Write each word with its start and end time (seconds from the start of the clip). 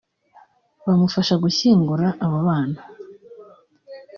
bamufasha 0.85 1.33
gushyingura 1.43 2.07
abo 2.23 2.37
bana 2.47 2.79